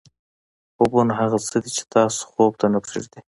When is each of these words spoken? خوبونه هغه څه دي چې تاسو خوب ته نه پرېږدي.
خوبونه 0.75 1.13
هغه 1.21 1.37
څه 1.47 1.57
دي 1.63 1.71
چې 1.77 1.83
تاسو 1.93 2.21
خوب 2.31 2.51
ته 2.59 2.65
نه 2.73 2.79
پرېږدي. 2.85 3.19